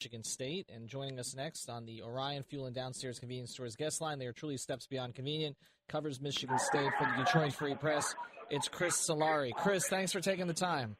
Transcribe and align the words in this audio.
Michigan 0.00 0.24
State. 0.24 0.66
And 0.74 0.88
joining 0.88 1.18
us 1.20 1.34
next 1.36 1.68
on 1.68 1.84
the 1.84 2.02
Orion 2.02 2.42
Fuel 2.44 2.64
and 2.64 2.74
Downstairs 2.74 3.18
Convenience 3.18 3.50
Stores 3.50 3.76
guest 3.76 4.00
line, 4.00 4.18
they 4.18 4.24
are 4.24 4.32
truly 4.32 4.56
steps 4.56 4.86
beyond 4.86 5.14
convenient. 5.14 5.58
Covers 5.90 6.22
Michigan 6.22 6.58
State 6.58 6.90
for 6.98 7.04
the 7.04 7.22
Detroit 7.22 7.52
Free 7.52 7.74
Press. 7.74 8.14
It's 8.48 8.66
Chris 8.66 8.96
Solari. 8.96 9.52
Chris, 9.54 9.86
thanks 9.88 10.10
for 10.10 10.20
taking 10.22 10.46
the 10.46 10.54
time. 10.54 10.96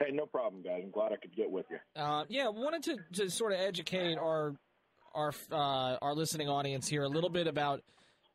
Hey, 0.00 0.10
no 0.10 0.26
problem, 0.26 0.60
guys. 0.60 0.80
I'm 0.82 0.90
glad 0.90 1.12
I 1.12 1.16
could 1.22 1.36
get 1.36 1.48
with 1.48 1.66
you. 1.70 1.78
Uh, 1.94 2.24
yeah, 2.28 2.48
wanted 2.48 2.82
to, 2.82 2.96
to 3.22 3.30
sort 3.30 3.52
of 3.52 3.60
educate 3.60 4.18
our 4.18 4.56
our 5.14 5.32
uh, 5.52 5.96
our 6.02 6.14
listening 6.14 6.48
audience 6.48 6.88
here 6.88 7.04
a 7.04 7.08
little 7.08 7.30
bit 7.30 7.46
about 7.46 7.80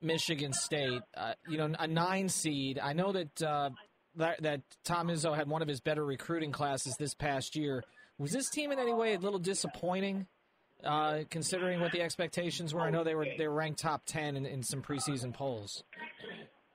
Michigan 0.01 0.53
State. 0.53 1.01
Uh, 1.17 1.33
you 1.49 1.57
know, 1.57 1.69
a 1.77 1.85
nine 1.85 2.29
seed. 2.29 2.79
I 2.81 2.93
know 2.93 3.11
that, 3.11 3.41
uh, 3.41 3.71
that 4.15 4.41
that 4.41 4.61
Tom 4.85 5.09
Izzo 5.09 5.35
had 5.35 5.49
one 5.49 5.61
of 5.61 5.67
his 5.67 5.81
better 5.81 6.05
recruiting 6.05 6.53
classes 6.53 6.95
this 6.97 7.13
past 7.13 7.57
year. 7.57 7.83
Was 8.19 8.31
this 8.31 8.49
team 8.49 8.71
in 8.71 8.79
any 8.79 8.93
way 8.93 9.15
a 9.15 9.17
little 9.17 9.39
disappointing, 9.39 10.27
uh, 10.83 11.19
considering 11.29 11.79
what 11.79 11.93
the 11.93 12.01
expectations 12.01 12.73
were? 12.73 12.81
I 12.81 12.89
know 12.89 13.05
they 13.05 13.15
were 13.15 13.25
they 13.37 13.47
were 13.47 13.53
ranked 13.53 13.79
top 13.79 14.01
ten 14.05 14.35
in, 14.35 14.45
in 14.45 14.61
some 14.61 14.81
preseason 14.81 15.33
polls. 15.33 15.83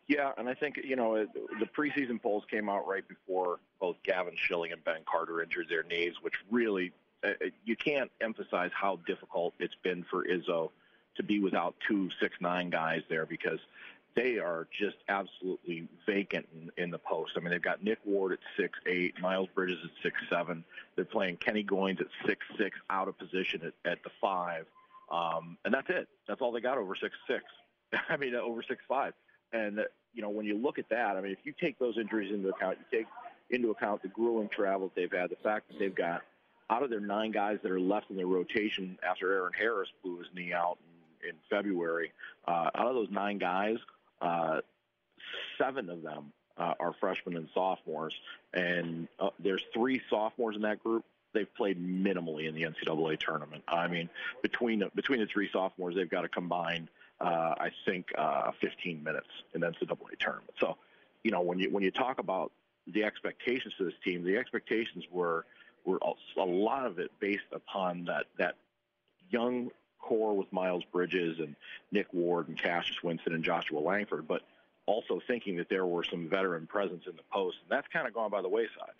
Yeah, 0.08 0.32
and 0.38 0.48
I 0.48 0.54
think 0.54 0.76
you 0.82 0.96
know 0.96 1.26
the 1.60 1.66
preseason 1.66 2.20
polls 2.20 2.44
came 2.50 2.68
out 2.70 2.88
right 2.88 3.06
before 3.06 3.60
both 3.78 3.96
Gavin 4.02 4.34
Schilling 4.36 4.72
and 4.72 4.82
Ben 4.84 5.00
Carter 5.06 5.42
injured 5.42 5.68
their 5.68 5.82
knees, 5.82 6.14
which 6.22 6.34
really 6.50 6.92
uh, 7.22 7.32
you 7.64 7.76
can't 7.76 8.10
emphasize 8.22 8.70
how 8.74 8.98
difficult 9.06 9.52
it's 9.58 9.76
been 9.82 10.04
for 10.10 10.24
Izzo 10.24 10.70
to 11.16 11.22
be 11.22 11.40
without 11.40 11.74
two 11.86 12.08
six 12.20 12.34
nine 12.40 12.70
guys 12.70 13.02
there 13.10 13.26
because 13.26 13.58
they 14.14 14.38
are 14.38 14.68
just 14.76 14.96
absolutely 15.08 15.88
vacant 16.06 16.46
in, 16.54 16.70
in 16.82 16.90
the 16.90 16.98
post. 16.98 17.32
I 17.36 17.40
mean, 17.40 17.50
they've 17.50 17.60
got 17.60 17.82
Nick 17.82 17.98
Ward 18.04 18.32
at 18.32 18.38
six 18.56 18.78
eight, 18.86 19.20
Miles 19.20 19.48
Bridges 19.54 19.78
at 19.84 19.90
six 20.02 20.16
seven. 20.30 20.64
They're 20.96 21.04
playing 21.04 21.38
Kenny 21.38 21.64
Goins 21.64 22.00
at 22.00 22.06
six 22.26 22.44
six, 22.58 22.78
out 22.90 23.08
of 23.08 23.18
position 23.18 23.62
at, 23.64 23.90
at 23.90 24.02
the 24.04 24.10
five, 24.20 24.66
um, 25.10 25.58
and 25.64 25.74
that's 25.74 25.90
it. 25.90 26.08
That's 26.28 26.40
all 26.40 26.52
they 26.52 26.60
got 26.60 26.78
over 26.78 26.94
six 26.94 27.14
six. 27.26 27.44
I 28.08 28.16
mean, 28.16 28.34
over 28.34 28.62
six 28.62 28.82
five. 28.88 29.14
And 29.52 29.80
you 30.14 30.22
know, 30.22 30.30
when 30.30 30.46
you 30.46 30.56
look 30.56 30.78
at 30.78 30.88
that, 30.90 31.16
I 31.16 31.20
mean, 31.20 31.32
if 31.32 31.38
you 31.44 31.52
take 31.52 31.78
those 31.78 31.98
injuries 31.98 32.32
into 32.32 32.48
account, 32.48 32.78
you 32.78 32.98
take 32.98 33.06
into 33.50 33.70
account 33.70 34.02
the 34.02 34.08
grueling 34.08 34.48
travel 34.48 34.88
that 34.88 34.94
they've 34.94 35.20
had, 35.20 35.30
the 35.30 35.36
fact 35.36 35.68
that 35.68 35.78
they've 35.78 35.94
got 35.94 36.22
out 36.70 36.82
of 36.82 36.90
their 36.90 37.00
nine 37.00 37.30
guys 37.30 37.58
that 37.62 37.70
are 37.70 37.80
left 37.80 38.10
in 38.10 38.16
their 38.16 38.26
rotation 38.26 38.98
after 39.08 39.28
Eron 39.28 39.54
Harris 39.54 39.88
blew 40.02 40.18
his 40.18 40.28
knee 40.34 40.52
out 40.52 40.78
in, 41.22 41.34
February, 41.48 42.12
uh, 42.46 42.70
out 42.74 42.86
of 42.86 42.94
those 42.94 43.10
nine 43.10 43.38
guys, 43.38 43.76
uh, 44.24 44.60
seven 45.58 45.88
of 45.90 46.02
them 46.02 46.32
uh, 46.56 46.74
are 46.80 46.94
freshmen 47.00 47.36
and 47.36 47.48
sophomores, 47.54 48.14
and 48.52 49.08
uh, 49.18 49.30
there's 49.38 49.62
three 49.72 50.00
sophomores 50.08 50.56
in 50.56 50.62
that 50.62 50.82
group. 50.82 51.04
They've 51.32 51.52
played 51.56 51.84
minimally 51.84 52.48
in 52.48 52.54
the 52.54 52.62
NCAA 52.62 53.18
tournament. 53.18 53.64
I 53.66 53.88
mean, 53.88 54.08
between 54.42 54.88
between 54.94 55.20
the 55.20 55.26
three 55.26 55.50
sophomores, 55.52 55.96
they've 55.96 56.08
got 56.08 56.24
a 56.24 56.28
combined, 56.28 56.88
uh, 57.20 57.54
I 57.58 57.70
think, 57.84 58.12
uh, 58.16 58.52
15 58.60 59.02
minutes 59.02 59.26
in 59.52 59.60
the 59.60 59.66
NCAA 59.66 60.18
tournament. 60.18 60.52
So, 60.60 60.76
you 61.24 61.32
know, 61.32 61.40
when 61.40 61.58
you 61.58 61.70
when 61.70 61.82
you 61.82 61.90
talk 61.90 62.20
about 62.20 62.52
the 62.86 63.04
expectations 63.04 63.74
to 63.78 63.84
this 63.84 63.94
team, 64.04 64.22
the 64.22 64.36
expectations 64.36 65.04
were 65.10 65.44
were 65.84 65.98
a 66.36 66.44
lot 66.44 66.86
of 66.86 66.98
it 66.98 67.10
based 67.18 67.50
upon 67.52 68.04
that 68.04 68.26
that 68.38 68.54
young 69.28 69.70
core 70.06 70.36
with 70.36 70.52
Miles 70.52 70.84
Bridges 70.92 71.38
and 71.38 71.56
Nick 71.90 72.12
Ward 72.12 72.48
and 72.48 72.60
Cassius 72.60 73.02
Winston 73.02 73.34
and 73.34 73.44
Joshua 73.44 73.78
Langford, 73.80 74.28
but 74.28 74.42
also 74.86 75.20
thinking 75.26 75.56
that 75.56 75.68
there 75.68 75.86
were 75.86 76.04
some 76.04 76.28
veteran 76.28 76.66
presence 76.66 77.04
in 77.06 77.16
the 77.16 77.22
post, 77.32 77.56
and 77.62 77.70
that's 77.70 77.88
kind 77.92 78.06
of 78.06 78.14
gone 78.14 78.30
by 78.30 78.42
the 78.42 78.48
wayside. 78.48 78.94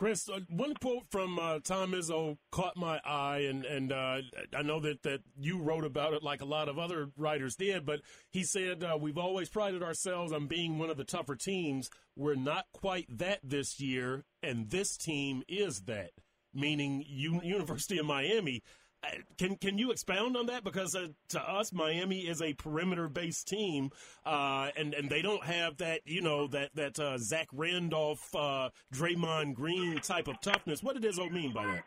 Chris, 0.00 0.30
uh, 0.30 0.40
one 0.48 0.72
quote 0.80 1.02
from 1.10 1.38
uh, 1.38 1.58
Tom 1.62 1.92
Izzo 1.92 2.38
caught 2.50 2.74
my 2.74 2.98
eye, 3.04 3.40
and 3.50 3.66
and 3.66 3.92
uh, 3.92 4.22
I 4.56 4.62
know 4.62 4.80
that 4.80 5.02
that 5.02 5.20
you 5.38 5.60
wrote 5.60 5.84
about 5.84 6.14
it 6.14 6.22
like 6.22 6.40
a 6.40 6.46
lot 6.46 6.70
of 6.70 6.78
other 6.78 7.10
writers 7.18 7.54
did. 7.54 7.84
But 7.84 8.00
he 8.30 8.42
said 8.42 8.82
uh, 8.82 8.96
we've 8.98 9.18
always 9.18 9.50
prided 9.50 9.82
ourselves 9.82 10.32
on 10.32 10.46
being 10.46 10.78
one 10.78 10.88
of 10.88 10.96
the 10.96 11.04
tougher 11.04 11.36
teams. 11.36 11.90
We're 12.16 12.34
not 12.34 12.64
quite 12.72 13.18
that 13.18 13.40
this 13.42 13.78
year, 13.78 14.24
and 14.42 14.70
this 14.70 14.96
team 14.96 15.42
is 15.46 15.82
that. 15.82 16.12
Meaning 16.54 17.04
U- 17.06 17.42
University 17.44 17.98
of 17.98 18.06
Miami. 18.06 18.62
Can 19.38 19.56
can 19.56 19.78
you 19.78 19.90
expound 19.90 20.36
on 20.36 20.46
that? 20.46 20.62
Because 20.62 20.94
uh, 20.94 21.08
to 21.30 21.40
us, 21.40 21.72
Miami 21.72 22.20
is 22.20 22.42
a 22.42 22.52
perimeter-based 22.52 23.48
team, 23.48 23.90
uh, 24.26 24.68
and 24.76 24.92
and 24.92 25.08
they 25.08 25.22
don't 25.22 25.42
have 25.42 25.78
that 25.78 26.00
you 26.04 26.20
know 26.20 26.46
that 26.48 26.70
that 26.74 26.98
uh, 26.98 27.16
Zach 27.16 27.48
Randolph, 27.52 28.34
uh, 28.34 28.68
Draymond 28.92 29.54
Green 29.54 29.98
type 30.00 30.28
of 30.28 30.40
toughness. 30.42 30.82
What 30.82 31.00
does 31.00 31.18
it 31.18 31.32
mean 31.32 31.52
by 31.52 31.64
that? 31.66 31.84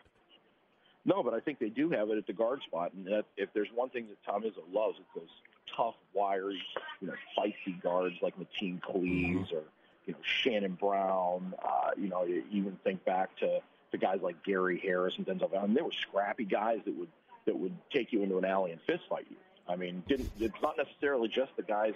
No, 1.06 1.22
but 1.22 1.34
I 1.34 1.40
think 1.40 1.60
they 1.60 1.70
do 1.70 1.90
have 1.90 2.10
it 2.10 2.18
at 2.18 2.26
the 2.26 2.34
guard 2.34 2.62
spot, 2.66 2.94
and 2.94 3.06
that, 3.08 3.26
if 3.36 3.50
there's 3.54 3.68
one 3.76 3.90
thing 3.90 4.08
that 4.08 4.18
Tom 4.26 4.44
Izzo 4.44 4.64
loves, 4.74 4.98
it's 5.00 5.10
those 5.16 5.28
tough, 5.76 5.96
wiry, 6.14 6.62
you 7.02 7.08
know, 7.08 7.14
feisty 7.38 7.82
guards 7.82 8.16
like 8.22 8.34
Mateen 8.40 8.82
Cleaves 8.82 9.50
mm-hmm. 9.50 9.56
or 9.56 9.64
you 10.06 10.14
know 10.14 10.20
Shannon 10.24 10.78
Brown. 10.80 11.54
Uh, 11.64 11.92
you 11.98 12.08
know, 12.08 12.24
you 12.24 12.44
even 12.52 12.78
think 12.84 13.04
back 13.06 13.36
to 13.38 13.60
to 13.94 13.98
guys 13.98 14.20
like 14.22 14.44
Gary 14.44 14.80
Harris 14.80 15.16
and 15.18 15.26
Denzel 15.26 15.50
Valentine. 15.50 15.74
They 15.74 15.82
were 15.82 15.92
scrappy 15.92 16.46
guys 16.46 16.80
that 16.86 16.98
would 16.98 17.10
that 17.46 17.58
would 17.58 17.76
take 17.92 18.12
you 18.12 18.24
into 18.24 18.38
an 18.38 18.46
alley 18.46 18.72
and 18.72 18.82
fist 18.82 19.04
fight 19.10 19.28
you. 19.30 19.38
I 19.68 19.78
mean, 19.78 20.04
didn't 20.08 20.30
it's 20.40 20.62
not 20.62 20.76
necessarily 20.78 21.30
just 21.30 21.56
the 21.56 21.64
guys 21.64 21.94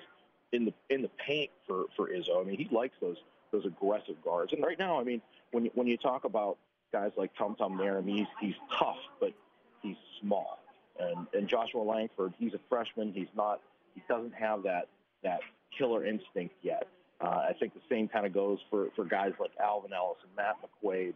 in 0.51 0.65
the 0.65 0.73
in 0.89 1.01
the 1.01 1.09
paint 1.25 1.49
for 1.67 1.85
for 1.95 2.07
Izzo. 2.07 2.39
I 2.39 2.43
mean, 2.43 2.57
he 2.57 2.67
likes 2.73 2.95
those 3.01 3.17
those 3.51 3.65
aggressive 3.65 4.21
guards. 4.23 4.53
And 4.53 4.63
right 4.63 4.79
now, 4.79 4.99
I 4.99 5.03
mean, 5.03 5.21
when 5.51 5.65
you, 5.65 5.71
when 5.73 5.87
you 5.87 5.97
talk 5.97 6.23
about 6.23 6.57
guys 6.91 7.11
like 7.17 7.31
there, 7.77 7.97
I 7.97 8.01
mean, 8.01 8.17
he's 8.17 8.27
he's 8.39 8.55
tough, 8.77 8.97
but 9.19 9.33
he's 9.81 9.97
small. 10.21 10.59
And 10.99 11.27
and 11.33 11.47
Joshua 11.47 11.81
Langford, 11.81 12.33
he's 12.37 12.53
a 12.53 12.59
freshman. 12.69 13.11
He's 13.13 13.27
not. 13.35 13.61
He 13.95 14.03
doesn't 14.07 14.33
have 14.35 14.63
that 14.63 14.87
that 15.23 15.39
killer 15.77 16.05
instinct 16.05 16.55
yet. 16.61 16.87
Uh, 17.19 17.45
I 17.49 17.53
think 17.59 17.73
the 17.73 17.81
same 17.89 18.07
kind 18.07 18.25
of 18.25 18.33
goes 18.33 18.59
for 18.69 18.89
for 18.95 19.03
guys 19.03 19.33
like 19.39 19.51
Alvin 19.61 19.91
Ellis 19.91 20.19
and 20.23 20.35
Matt 20.35 20.55
McQuaid 20.61 21.13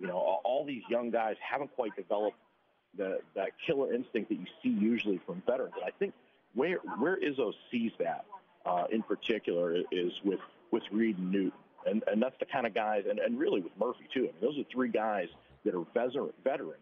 you 0.00 0.06
know, 0.06 0.16
all, 0.16 0.64
these 0.66 0.82
young 0.88 1.10
guys 1.10 1.36
haven't 1.40 1.74
quite 1.74 1.94
developed 1.94 2.36
the 2.96 3.18
that 3.36 3.50
killer 3.66 3.92
instinct 3.92 4.30
that 4.30 4.36
you 4.36 4.46
see 4.62 4.70
usually 4.70 5.20
from 5.26 5.42
veterans. 5.46 5.74
And 5.76 5.84
I 5.84 5.90
think 5.98 6.12
where 6.54 6.78
where 6.98 7.16
Izzo 7.16 7.52
sees 7.70 7.92
that 7.98 8.24
uh, 8.66 8.84
in 8.90 9.02
particular 9.02 9.76
is 9.92 10.12
with 10.24 10.40
with 10.70 10.82
Reed 10.90 11.18
and 11.18 11.30
Newton, 11.30 11.52
and 11.86 12.02
and 12.10 12.20
that's 12.20 12.36
the 12.40 12.46
kind 12.46 12.66
of 12.66 12.74
guys, 12.74 13.04
and, 13.08 13.18
and 13.18 13.38
really 13.38 13.60
with 13.60 13.72
Murphy 13.78 14.08
too. 14.12 14.20
I 14.20 14.32
mean, 14.32 14.40
those 14.40 14.58
are 14.58 14.64
three 14.72 14.88
guys 14.88 15.28
that 15.64 15.74
are 15.74 15.84
veterans 16.42 16.74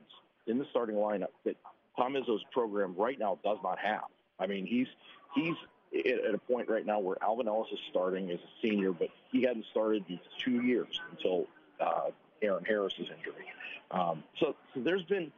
in 0.46 0.58
the 0.58 0.64
starting 0.70 0.96
lineup 0.96 1.32
that 1.44 1.56
Tom 1.96 2.14
Izzo's 2.14 2.44
program 2.52 2.94
right 2.96 3.18
now 3.18 3.38
does 3.44 3.58
not 3.62 3.78
have. 3.78 4.04
I 4.38 4.46
mean, 4.46 4.64
he's 4.64 4.86
he's 5.34 5.56
at 5.94 6.34
a 6.34 6.38
point 6.38 6.68
right 6.68 6.86
now 6.86 7.00
where 7.00 7.16
Alvin 7.22 7.48
Ellis 7.48 7.68
is 7.72 7.78
starting 7.90 8.30
as 8.30 8.38
a 8.38 8.66
senior, 8.66 8.92
but 8.92 9.08
he 9.32 9.42
hadn't 9.42 9.66
started 9.70 10.04
in 10.08 10.20
two 10.38 10.62
years 10.62 11.00
until 11.10 11.46
uh, 11.80 12.10
Eron 12.43 12.66
Harris's 12.66 13.09
injury. 13.16 13.47
Um, 13.91 14.22
so, 14.38 14.54
so 14.75 14.81
there's 14.81 15.04
been, 15.04 15.32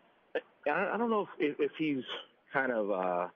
I, 0.67 0.91
I 0.95 0.97
don't 0.97 1.11
know 1.11 1.29
if, 1.39 1.59
if 1.59 1.73
he's 1.79 2.05
kind 2.53 2.73
of, 2.73 2.91
uh, 2.91 3.29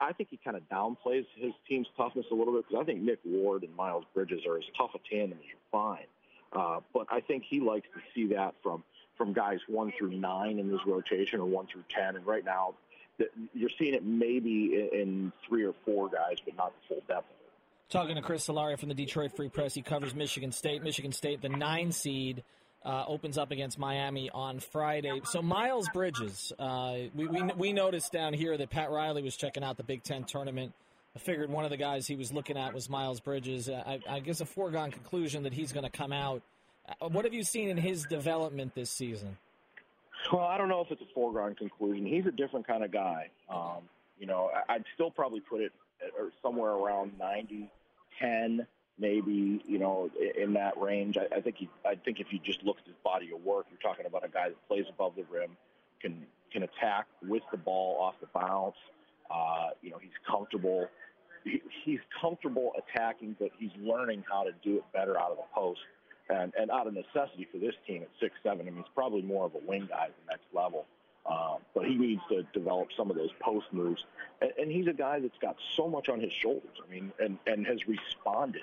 I 0.00 0.12
think 0.12 0.30
he 0.30 0.38
kind 0.42 0.56
of 0.56 0.62
downplays 0.68 1.26
his 1.36 1.52
team's 1.68 1.88
toughness 1.96 2.26
a 2.30 2.34
little 2.34 2.54
bit 2.54 2.66
because 2.68 2.82
I 2.82 2.84
think 2.84 3.02
Nick 3.02 3.18
Ward 3.24 3.64
and 3.64 3.74
Miles 3.76 4.04
Bridges 4.14 4.46
are 4.46 4.56
as 4.56 4.64
tough 4.76 4.90
a 4.94 4.98
tandem 5.14 5.38
as 5.38 5.44
you 5.44 5.56
find. 5.70 6.06
Uh, 6.52 6.80
but 6.94 7.06
I 7.10 7.20
think 7.20 7.44
he 7.48 7.60
likes 7.60 7.88
to 7.94 8.00
see 8.14 8.34
that 8.34 8.54
from 8.62 8.84
from 9.18 9.32
guys 9.32 9.58
one 9.68 9.92
through 9.96 10.10
nine 10.10 10.58
in 10.58 10.68
his 10.70 10.80
rotation 10.86 11.40
or 11.40 11.46
one 11.46 11.66
through 11.66 11.84
ten. 11.88 12.16
And 12.16 12.26
right 12.26 12.44
now, 12.44 12.74
you're 13.52 13.70
seeing 13.78 13.94
it 13.94 14.04
maybe 14.04 14.88
in 14.92 15.32
three 15.46 15.64
or 15.64 15.74
four 15.84 16.08
guys, 16.08 16.36
but 16.44 16.56
not 16.56 16.72
the 16.72 16.94
full 16.94 17.02
depth. 17.06 17.26
Talking 17.90 18.16
to 18.16 18.22
Chris 18.22 18.46
Solari 18.46 18.78
from 18.78 18.88
the 18.88 18.94
Detroit 18.94 19.36
Free 19.36 19.48
Press, 19.48 19.74
he 19.74 19.82
covers 19.82 20.14
Michigan 20.14 20.50
State. 20.52 20.82
Michigan 20.82 21.12
State, 21.12 21.42
the 21.42 21.48
nine 21.48 21.92
seed 21.92 22.42
uh, 22.84 23.04
opens 23.06 23.38
up 23.38 23.50
against 23.50 23.78
Miami 23.78 24.30
on 24.30 24.60
Friday. 24.60 25.20
So 25.24 25.40
Miles 25.40 25.88
Bridges, 25.92 26.52
uh, 26.58 26.96
we, 27.14 27.26
we 27.26 27.42
we 27.56 27.72
noticed 27.72 28.12
down 28.12 28.34
here 28.34 28.56
that 28.56 28.70
Pat 28.70 28.90
Riley 28.90 29.22
was 29.22 29.36
checking 29.36 29.64
out 29.64 29.76
the 29.76 29.82
Big 29.82 30.02
Ten 30.02 30.24
tournament. 30.24 30.72
I 31.16 31.18
figured 31.20 31.48
one 31.48 31.64
of 31.64 31.70
the 31.70 31.76
guys 31.76 32.06
he 32.06 32.16
was 32.16 32.32
looking 32.32 32.58
at 32.58 32.74
was 32.74 32.90
Miles 32.90 33.20
Bridges. 33.20 33.68
Uh, 33.68 33.82
I, 33.86 34.00
I, 34.16 34.20
guess 34.20 34.40
a 34.40 34.44
foregone 34.44 34.90
conclusion 34.90 35.44
that 35.44 35.52
he's 35.52 35.72
going 35.72 35.84
to 35.84 35.90
come 35.90 36.12
out. 36.12 36.42
Uh, 37.00 37.08
what 37.08 37.24
have 37.24 37.32
you 37.32 37.44
seen 37.44 37.68
in 37.68 37.76
his 37.76 38.04
development 38.04 38.74
this 38.74 38.90
season? 38.90 39.36
Well, 40.32 40.44
I 40.44 40.58
don't 40.58 40.68
know 40.68 40.80
if 40.80 40.90
it's 40.90 41.02
a 41.02 41.14
foregone 41.14 41.54
conclusion. 41.54 42.04
He's 42.04 42.26
a 42.26 42.32
different 42.32 42.66
kind 42.66 42.82
of 42.82 42.90
guy. 42.90 43.28
Um, 43.48 43.82
you 44.18 44.26
know, 44.26 44.50
I'd 44.68 44.84
still 44.94 45.10
probably 45.10 45.40
put 45.40 45.60
it 45.60 45.72
or 46.18 46.30
somewhere 46.42 46.72
around 46.72 47.12
90, 47.18 47.70
10, 48.20 48.66
maybe, 48.98 49.62
you 49.66 49.78
know, 49.78 50.10
in 50.36 50.54
that 50.54 50.80
range. 50.80 51.18
I, 51.18 51.36
I 51.36 51.40
think 51.40 51.56
he, 51.56 51.68
I 51.84 51.94
think 51.96 52.20
if 52.20 52.32
you 52.32 52.38
just 52.38 52.62
look 52.62 52.78
at 52.78 52.86
his 52.86 52.96
body 53.02 53.30
of 53.34 53.44
work, 53.44 53.66
you're 53.70 53.80
talking 53.80 54.06
about 54.06 54.24
a 54.24 54.28
guy 54.28 54.48
that 54.48 54.68
plays 54.68 54.86
above 54.88 55.14
the 55.16 55.24
rim, 55.30 55.56
can 56.00 56.26
can 56.52 56.62
attack 56.62 57.06
with 57.26 57.42
the 57.50 57.56
ball 57.56 58.00
off 58.00 58.14
the 58.20 58.28
bounce. 58.38 58.76
Uh, 59.30 59.70
you 59.82 59.90
know, 59.90 59.98
he's 59.98 60.12
comfortable. 60.28 60.88
He, 61.42 61.60
he's 61.84 62.00
comfortable 62.20 62.72
attacking, 62.78 63.36
but 63.38 63.50
he's 63.58 63.72
learning 63.80 64.24
how 64.30 64.44
to 64.44 64.52
do 64.62 64.76
it 64.76 64.84
better 64.92 65.18
out 65.18 65.30
of 65.30 65.36
the 65.36 65.44
post. 65.54 65.80
And, 66.30 66.54
and 66.58 66.70
out 66.70 66.86
of 66.86 66.94
necessity 66.94 67.46
for 67.52 67.58
this 67.58 67.74
team 67.86 68.02
at 68.02 68.08
six 68.18 68.34
seven, 68.42 68.66
I 68.66 68.70
mean, 68.70 68.76
he's 68.76 68.92
probably 68.94 69.20
more 69.20 69.44
of 69.44 69.54
a 69.54 69.60
wing 69.66 69.88
guy 69.90 70.04
at 70.04 70.14
the 70.24 70.30
next 70.30 70.46
level. 70.54 70.86
Um, 71.26 71.56
but 71.74 71.86
he 71.86 71.96
needs 71.96 72.22
to 72.30 72.44
develop 72.52 72.88
some 72.96 73.10
of 73.10 73.16
those 73.16 73.30
post 73.40 73.66
moves. 73.72 74.04
And, 74.40 74.50
and 74.58 74.70
he's 74.70 74.86
a 74.86 74.92
guy 74.92 75.20
that's 75.20 75.38
got 75.38 75.56
so 75.76 75.88
much 75.88 76.08
on 76.08 76.20
his 76.20 76.32
shoulders. 76.32 76.76
I 76.86 76.90
mean, 76.90 77.12
and, 77.18 77.38
and 77.46 77.66
has 77.66 77.86
responded. 77.86 78.62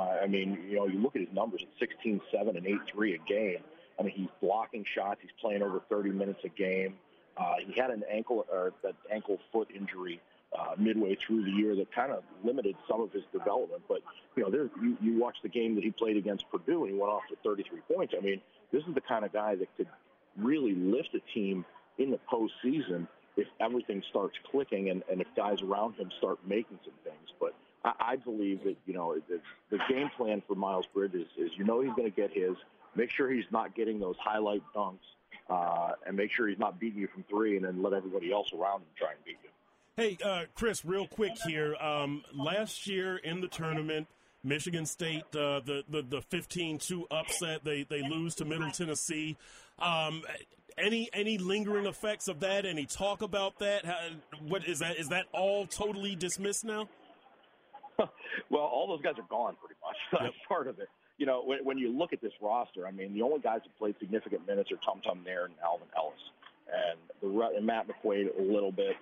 I 0.00 0.26
mean, 0.26 0.66
you 0.68 0.76
know, 0.76 0.86
you 0.86 0.98
look 0.98 1.16
at 1.16 1.22
his 1.22 1.32
numbers 1.32 1.62
at 1.62 1.68
16, 1.78 2.20
7, 2.30 2.56
and 2.56 2.66
8, 2.66 2.78
3 2.92 3.14
a 3.14 3.18
game. 3.18 3.58
I 3.98 4.02
mean, 4.02 4.12
he's 4.14 4.28
blocking 4.40 4.84
shots. 4.94 5.20
He's 5.20 5.30
playing 5.40 5.62
over 5.62 5.80
30 5.88 6.10
minutes 6.10 6.40
a 6.44 6.48
game. 6.48 6.94
Uh, 7.36 7.54
he 7.64 7.78
had 7.78 7.90
an 7.90 8.04
ankle 8.10 8.46
or 8.52 8.72
that 8.82 8.94
ankle 9.10 9.38
foot 9.52 9.68
injury 9.74 10.20
uh, 10.58 10.72
midway 10.76 11.14
through 11.14 11.44
the 11.44 11.50
year 11.50 11.76
that 11.76 11.92
kind 11.92 12.12
of 12.12 12.24
limited 12.42 12.76
some 12.88 13.00
of 13.00 13.12
his 13.12 13.22
development. 13.32 13.82
But 13.88 14.00
you 14.36 14.42
know, 14.42 14.50
there 14.50 14.68
you, 14.82 14.96
you 15.00 15.18
watch 15.18 15.36
the 15.42 15.48
game 15.48 15.74
that 15.76 15.84
he 15.84 15.90
played 15.90 16.16
against 16.16 16.50
Purdue 16.50 16.84
and 16.84 16.92
he 16.92 16.98
went 16.98 17.12
off 17.12 17.22
to 17.28 17.36
33 17.44 17.80
points. 17.92 18.14
I 18.16 18.20
mean, 18.20 18.40
this 18.72 18.84
is 18.84 18.94
the 18.94 19.00
kind 19.00 19.24
of 19.24 19.32
guy 19.32 19.54
that 19.54 19.68
could 19.76 19.88
really 20.36 20.74
lift 20.74 21.14
a 21.14 21.20
team 21.32 21.64
in 21.98 22.10
the 22.10 22.18
postseason 22.30 23.06
if 23.36 23.46
everything 23.60 24.02
starts 24.08 24.36
clicking 24.50 24.90
and, 24.90 25.02
and 25.10 25.20
if 25.20 25.28
guys 25.36 25.62
around 25.62 25.94
him 25.94 26.10
start 26.18 26.38
making 26.46 26.78
some 26.84 26.94
things. 27.04 27.32
But 27.38 27.54
I, 27.84 27.92
I 28.00 28.16
believe 28.16 28.64
that, 28.64 28.76
you 28.86 28.94
know, 28.94 29.16
the, 29.28 29.40
the 29.70 29.78
game 29.88 30.10
plan 30.16 30.42
for 30.46 30.54
Miles 30.54 30.86
Bridges 30.92 31.26
is 31.38 31.50
you 31.56 31.64
know 31.64 31.80
he's 31.80 31.92
going 31.94 32.10
to 32.10 32.16
get 32.16 32.30
his. 32.32 32.56
Make 32.96 33.10
sure 33.10 33.30
he's 33.30 33.44
not 33.50 33.74
getting 33.74 34.00
those 34.00 34.16
highlight 34.18 34.62
dunks 34.74 34.98
uh, 35.48 35.92
and 36.06 36.16
make 36.16 36.32
sure 36.32 36.48
he's 36.48 36.58
not 36.58 36.80
beating 36.80 37.00
you 37.00 37.08
from 37.08 37.24
three 37.28 37.56
and 37.56 37.64
then 37.64 37.82
let 37.82 37.92
everybody 37.92 38.32
else 38.32 38.52
around 38.52 38.80
him 38.80 38.88
try 38.98 39.10
and 39.10 39.24
beat 39.24 39.36
you. 39.42 39.50
Hey, 39.96 40.18
uh, 40.24 40.44
Chris, 40.54 40.84
real 40.84 41.06
quick 41.06 41.32
here. 41.46 41.76
Um, 41.76 42.22
last 42.34 42.86
year 42.86 43.16
in 43.16 43.40
the 43.40 43.48
tournament, 43.48 44.06
Michigan 44.42 44.86
State, 44.86 45.24
uh, 45.34 45.60
the, 45.60 45.82
the, 45.88 46.02
the 46.02 46.22
15-2 46.22 47.02
upset, 47.10 47.64
they, 47.64 47.84
they 47.84 48.02
lose 48.08 48.34
to 48.36 48.44
Middle 48.44 48.70
Tennessee. 48.70 49.36
Um, 49.78 50.22
any 50.78 51.10
any 51.12 51.36
lingering 51.36 51.86
effects 51.86 52.28
of 52.28 52.40
that? 52.40 52.64
Any 52.64 52.86
talk 52.86 53.22
about 53.22 53.58
that? 53.58 53.84
How, 53.84 53.98
what 54.46 54.66
is 54.66 54.78
that? 54.78 54.96
Is 54.96 55.08
that 55.08 55.26
all 55.32 55.66
totally 55.66 56.16
dismissed 56.16 56.64
now? 56.64 56.88
well, 58.50 58.62
all 58.62 58.86
those 58.88 59.02
guys 59.02 59.14
are 59.18 59.28
gone 59.28 59.56
pretty 59.60 59.78
much. 59.84 59.96
That's 60.12 60.36
yep. 60.36 60.48
part 60.48 60.66
of 60.66 60.78
it. 60.78 60.88
You 61.18 61.26
know, 61.26 61.42
when, 61.44 61.64
when 61.64 61.78
you 61.78 61.96
look 61.96 62.12
at 62.12 62.20
this 62.20 62.32
roster, 62.40 62.86
I 62.86 62.90
mean, 62.90 63.12
the 63.12 63.22
only 63.22 63.40
guys 63.40 63.60
who 63.64 63.70
played 63.78 63.94
significant 63.98 64.46
minutes 64.46 64.72
are 64.72 64.76
Tum 64.76 65.00
Tum 65.04 65.22
Nairn 65.24 65.50
and 65.50 65.60
Alvin 65.64 65.88
Ellis, 65.96 66.20
and 66.72 66.98
the 67.20 67.56
and 67.56 67.66
Matt 67.66 67.86
McQuaid 67.88 68.38
a 68.38 68.42
little 68.42 68.72
bit. 68.72 68.96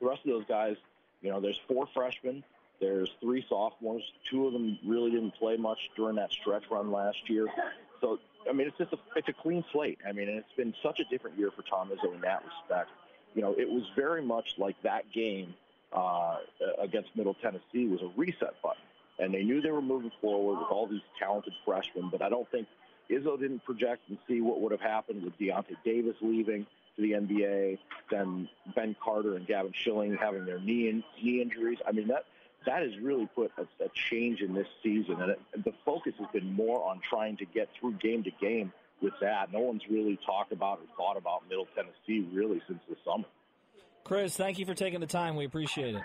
The 0.00 0.06
rest 0.06 0.20
of 0.24 0.30
those 0.30 0.44
guys, 0.48 0.76
you 1.20 1.30
know, 1.30 1.40
there's 1.40 1.60
four 1.68 1.88
freshmen, 1.94 2.44
there's 2.80 3.10
three 3.20 3.44
sophomores. 3.48 4.02
Two 4.30 4.46
of 4.46 4.52
them 4.52 4.78
really 4.84 5.10
didn't 5.10 5.34
play 5.36 5.56
much 5.56 5.78
during 5.96 6.16
that 6.16 6.32
stretch 6.32 6.64
run 6.70 6.90
last 6.90 7.28
year. 7.28 7.46
So 8.00 8.18
I 8.48 8.52
mean, 8.52 8.66
it's 8.66 8.78
just 8.78 8.92
a, 8.92 8.98
it's 9.16 9.28
a 9.28 9.32
clean 9.32 9.64
slate. 9.72 9.98
I 10.06 10.12
mean, 10.12 10.28
and 10.28 10.38
it's 10.38 10.52
been 10.56 10.74
such 10.82 11.00
a 11.00 11.04
different 11.04 11.38
year 11.38 11.50
for 11.50 11.62
Tom 11.62 11.90
Izzo 11.90 12.14
in 12.14 12.20
that 12.22 12.42
respect. 12.44 12.90
You 13.34 13.42
know, 13.42 13.54
it 13.56 13.68
was 13.68 13.84
very 13.96 14.22
much 14.22 14.54
like 14.58 14.76
that 14.82 15.10
game 15.12 15.54
uh, 15.94 16.36
against 16.80 17.14
Middle 17.16 17.34
Tennessee 17.34 17.86
was 17.86 18.00
a 18.02 18.10
reset 18.16 18.54
button, 18.62 18.82
and 19.18 19.34
they 19.34 19.42
knew 19.42 19.60
they 19.60 19.70
were 19.70 19.82
moving 19.82 20.12
forward 20.20 20.58
with 20.58 20.68
all 20.70 20.86
these 20.86 21.02
talented 21.18 21.52
freshmen. 21.64 22.08
But 22.10 22.22
I 22.22 22.28
don't 22.28 22.50
think 22.50 22.66
Izzo 23.10 23.38
didn't 23.38 23.64
project 23.64 24.02
and 24.08 24.18
see 24.28 24.40
what 24.40 24.60
would 24.60 24.72
have 24.72 24.80
happened 24.80 25.24
with 25.24 25.38
Deyonta 25.38 25.76
Davis 25.84 26.16
leaving 26.20 26.66
to 26.96 27.02
the 27.02 27.12
NBA, 27.12 27.78
then 28.10 28.48
Ben 28.74 28.94
Carter 29.02 29.36
and 29.36 29.46
Gavin 29.46 29.72
Schilling 29.74 30.16
having 30.16 30.44
their 30.44 30.60
knee 30.60 30.88
in, 30.88 31.02
knee 31.22 31.40
injuries. 31.40 31.78
I 31.86 31.92
mean 31.92 32.08
that 32.08 32.24
that 32.66 32.82
has 32.82 32.96
really 32.98 33.26
put 33.34 33.50
a, 33.58 33.62
a 33.84 33.88
change 33.94 34.40
in 34.40 34.54
this 34.54 34.68
season, 34.82 35.20
and 35.20 35.32
it, 35.32 35.40
the 35.64 35.72
focus 35.84 36.14
has 36.18 36.28
been 36.32 36.52
more 36.52 36.88
on 36.88 37.00
trying 37.00 37.36
to 37.38 37.44
get 37.44 37.68
through 37.78 37.92
game 37.94 38.22
to 38.24 38.30
game 38.30 38.72
with 39.00 39.14
that. 39.20 39.52
No 39.52 39.60
one's 39.60 39.82
really 39.90 40.18
talked 40.24 40.52
about 40.52 40.78
or 40.78 40.96
thought 40.96 41.16
about 41.16 41.48
Middle 41.48 41.66
Tennessee 41.74 42.28
really 42.32 42.62
since 42.68 42.80
the 42.88 42.96
summer. 43.04 43.24
Chris, 44.04 44.36
thank 44.36 44.58
you 44.58 44.66
for 44.66 44.74
taking 44.74 45.00
the 45.00 45.06
time. 45.06 45.36
We 45.36 45.44
appreciate 45.44 45.94
it. 45.94 46.02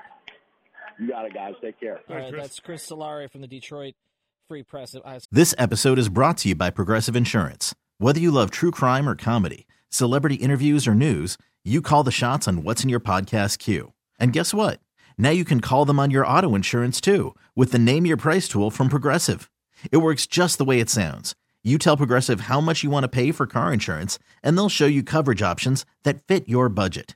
You 1.00 1.10
got 1.10 1.26
it, 1.26 1.34
guys. 1.34 1.54
Take 1.62 1.80
care. 1.80 2.00
All 2.10 2.16
right, 2.16 2.34
that's 2.36 2.60
Chris 2.60 2.88
Solari 2.90 3.30
from 3.30 3.42
the 3.42 3.48
Detroit 3.48 3.96
Free 4.48 4.64
Press. 4.64 4.96
Uh, 4.96 5.20
this 5.32 5.54
episode 5.58 6.00
is 6.00 6.10
brought 6.10 6.38
to 6.40 6.50
you 6.50 6.56
by 6.56 6.70
Progressive 6.70 7.16
Insurance. 7.16 7.76
Whether 8.00 8.20
you 8.20 8.32
love 8.32 8.52
true 8.52 8.72
crime 8.72 9.08
or 9.10 9.16
comedy, 9.16 9.68
celebrity 9.90 10.36
interviews 10.36 10.88
or 10.88 10.96
news, 10.96 11.38
you 11.64 11.82
call 11.82 12.04
the 12.04 12.12
shots 12.12 12.48
on 12.48 12.64
what's 12.64 12.84
in 12.84 12.90
your 12.90 13.00
podcast 13.00 13.60
queue. 13.60 13.94
And 14.20 14.34
guess 14.34 14.54
what? 14.54 14.80
Now 15.18 15.32
you 15.32 15.44
can 15.46 15.62
call 15.62 15.86
them 15.86 16.00
on 16.00 16.12
your 16.12 16.26
auto 16.26 16.56
insurance 16.56 17.02
too 17.02 17.36
with 17.56 17.72
the 17.72 17.80
Name 17.80 18.06
Your 18.06 18.18
Price 18.18 18.48
tool 18.48 18.72
from 18.72 18.88
Progressive. 18.90 19.50
It 19.92 19.98
works 19.98 20.26
just 20.26 20.58
the 20.58 20.66
way 20.66 20.80
it 20.80 20.90
sounds. 20.90 21.36
You 21.64 21.78
tell 21.78 21.98
Progressive 21.98 22.42
how 22.42 22.62
much 22.62 22.84
you 22.84 22.90
want 22.90 23.04
to 23.04 23.10
pay 23.10 23.32
for 23.32 23.46
car 23.46 23.74
insurance, 23.74 24.18
and 24.42 24.58
they'll 24.58 24.70
show 24.70 24.86
you 24.86 25.04
coverage 25.04 25.42
options 25.42 25.86
that 26.04 26.26
fit 26.26 26.48
your 26.48 26.70
budget. 26.70 27.16